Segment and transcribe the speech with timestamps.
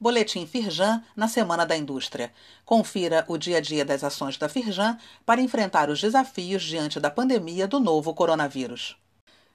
[0.00, 2.32] Boletim Firjan na Semana da Indústria.
[2.64, 7.10] Confira o dia a dia das ações da Firjan para enfrentar os desafios diante da
[7.10, 8.96] pandemia do novo coronavírus.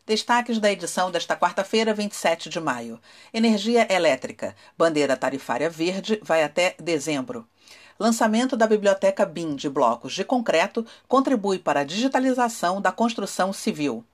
[0.06, 3.02] Destaques da edição desta quarta-feira, 27 de maio.
[3.34, 4.56] Energia elétrica.
[4.78, 7.48] Bandeira tarifária verde vai até dezembro.
[8.00, 14.06] Lançamento da Biblioteca BIM de blocos de concreto contribui para a digitalização da construção civil.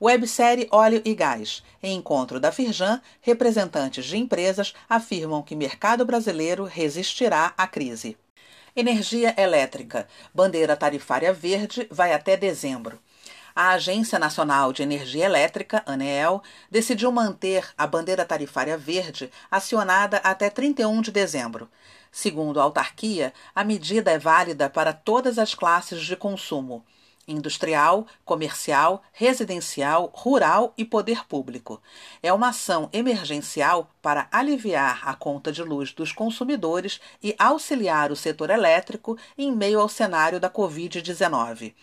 [0.00, 1.62] Websérie Óleo e Gás.
[1.82, 8.16] Em encontro da Firjan, representantes de empresas afirmam que mercado brasileiro resistirá à crise.
[8.74, 10.06] Energia elétrica.
[10.34, 13.00] Bandeira tarifária verde vai até dezembro.
[13.54, 20.50] A Agência Nacional de Energia Elétrica, ANEEL, decidiu manter a bandeira tarifária verde acionada até
[20.50, 21.70] 31 de dezembro.
[22.12, 26.84] Segundo a autarquia, a medida é válida para todas as classes de consumo
[27.26, 31.82] industrial, comercial, residencial, rural e poder público.
[32.22, 38.16] É uma ação emergencial para aliviar a conta de luz dos consumidores e auxiliar o
[38.16, 41.74] setor elétrico em meio ao cenário da Covid-19.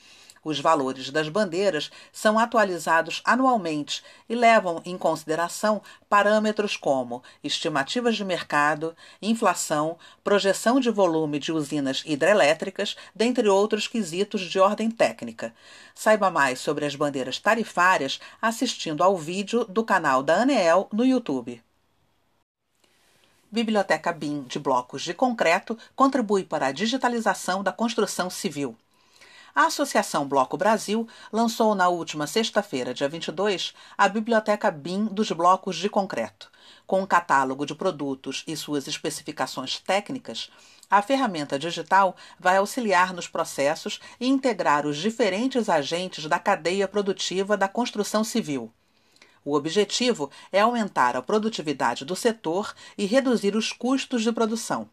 [0.43, 8.25] Os valores das bandeiras são atualizados anualmente e levam em consideração parâmetros como estimativas de
[8.25, 15.53] mercado, inflação, projeção de volume de usinas hidrelétricas, dentre outros quesitos de ordem técnica.
[15.95, 21.61] Saiba mais sobre as bandeiras tarifárias assistindo ao vídeo do canal da ANEEL no YouTube.
[23.49, 28.75] Biblioteca BIM de blocos de concreto contribui para a digitalização da construção civil.
[29.55, 35.75] A Associação Bloco Brasil lançou na última sexta-feira, dia 22, a Biblioteca BIM dos Blocos
[35.75, 36.51] de Concreto.
[36.87, 40.49] Com um catálogo de produtos e suas especificações técnicas,
[40.89, 47.55] a ferramenta digital vai auxiliar nos processos e integrar os diferentes agentes da cadeia produtiva
[47.55, 48.73] da construção civil.
[49.45, 54.89] O objetivo é aumentar a produtividade do setor e reduzir os custos de produção.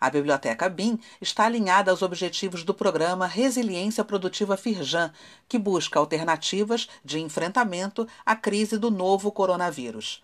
[0.00, 5.12] A Biblioteca BIM está alinhada aos objetivos do programa Resiliência Produtiva Firjan,
[5.48, 10.22] que busca alternativas de enfrentamento à crise do novo coronavírus.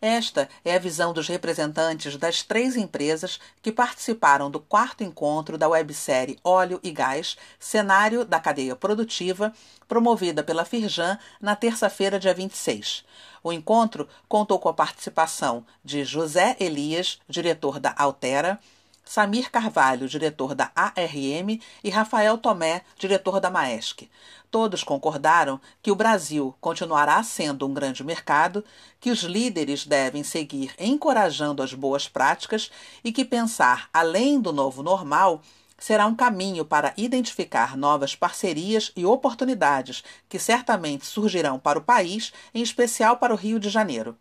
[0.05, 5.69] Esta é a visão dos representantes das três empresas que participaram do quarto encontro da
[5.69, 9.53] websérie Óleo e Gás, cenário da cadeia produtiva,
[9.87, 13.05] promovida pela Firjan na terça-feira, dia 26.
[13.45, 18.59] O encontro contou com a participação de José Elias, diretor da Altera,
[19.05, 24.09] Samir Carvalho, diretor da ARM, e Rafael Tomé, diretor da Maesc.
[24.51, 28.65] Todos concordaram que o Brasil continuará sendo um grande mercado,
[29.01, 32.71] que os líderes devem seguir encorajando as boas práticas
[33.03, 35.43] e que pensar além do novo normal
[35.79, 42.33] será um caminho para identificar novas parcerias e oportunidades que certamente surgirão para o país,
[42.55, 44.17] em especial para o Rio de Janeiro.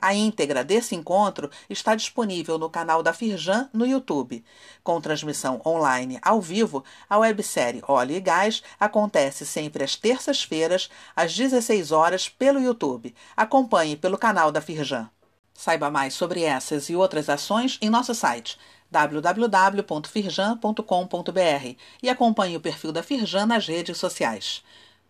[0.00, 4.42] A íntegra desse encontro está disponível no canal da Firjan no YouTube.
[4.82, 11.36] Com transmissão online ao vivo, a websérie Óleo e Gás acontece sempre às terças-feiras, às
[11.36, 13.14] 16 horas, pelo YouTube.
[13.36, 15.10] Acompanhe pelo canal da Firjan.
[15.52, 18.58] Saiba mais sobre essas e outras ações em nosso site
[18.90, 24.64] www.firjan.com.br e acompanhe o perfil da Firjan nas redes sociais.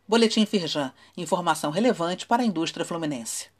[0.09, 3.60] Boletim Firjan, informação relevante para a indústria fluminense.